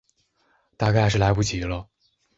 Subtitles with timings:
[0.77, 1.87] 大概是来不及了